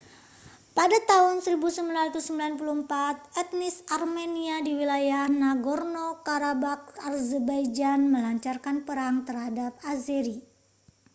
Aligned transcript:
pada 0.77 0.97
tahun 1.11 1.35
1994 1.61 3.37
etnis 3.43 3.75
armenia 3.97 4.55
di 4.65 4.71
wilayah 4.79 5.23
nagorno-karabakh 5.43 6.83
azerbaijan 7.11 8.01
melancarkan 8.13 8.77
perang 8.87 9.15
terhadap 9.27 9.73
azeri 9.91 10.35